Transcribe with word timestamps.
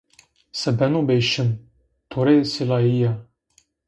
Se 0.59 0.71
beno 0.79 1.01
bê 1.07 1.17
şim. 1.29 1.49
To 2.09 2.19
rê 2.25 2.37
sılaiya. 2.53 3.11